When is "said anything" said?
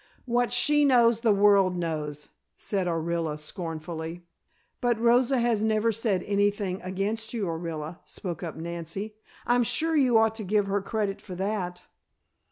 5.91-6.81